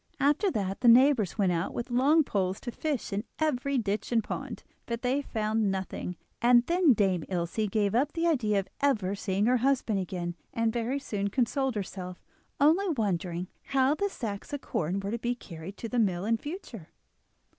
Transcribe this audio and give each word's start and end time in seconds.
After 0.19 0.49
that 0.49 0.81
the 0.81 0.87
neighbours 0.87 1.37
went 1.37 1.51
out 1.51 1.75
with 1.75 1.91
long 1.91 2.23
poles 2.23 2.59
to 2.61 2.71
fish 2.71 3.13
in 3.13 3.23
every 3.37 3.77
ditch 3.77 4.11
and 4.11 4.23
pond, 4.23 4.63
but 4.87 5.03
they 5.03 5.21
found 5.21 5.69
nothing, 5.69 6.17
and 6.41 6.65
then 6.65 6.93
Dame 6.93 7.23
Ilse 7.29 7.67
gave 7.69 7.93
up 7.93 8.13
the 8.13 8.25
idea 8.25 8.59
of 8.59 8.67
ever 8.79 9.13
seeing 9.13 9.45
her 9.45 9.57
husband 9.57 9.99
again 9.99 10.33
and 10.55 10.73
very 10.73 10.97
soon 10.97 11.27
consoled 11.27 11.75
herself, 11.75 12.17
only 12.59 12.89
wondering 12.89 13.47
how 13.65 13.93
the 13.93 14.09
sacks 14.09 14.51
of 14.51 14.61
corn 14.61 14.99
were 15.01 15.11
to 15.11 15.19
be 15.19 15.35
carried 15.35 15.77
to 15.77 15.87
the 15.87 15.99
mill 15.99 16.25
in 16.25 16.37
future. 16.37 16.89